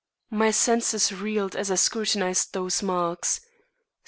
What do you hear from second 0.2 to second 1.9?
My senses reeled as I